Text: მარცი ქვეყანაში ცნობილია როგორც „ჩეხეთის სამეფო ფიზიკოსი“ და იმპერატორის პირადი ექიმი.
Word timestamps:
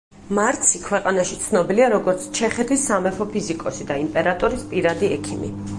მარცი 0.35 0.79
ქვეყანაში 0.85 1.37
ცნობილია 1.43 1.89
როგორც 1.95 2.25
„ჩეხეთის 2.41 2.89
სამეფო 2.91 3.29
ფიზიკოსი“ 3.35 3.87
და 3.93 4.01
იმპერატორის 4.07 4.67
პირადი 4.73 5.15
ექიმი. 5.21 5.59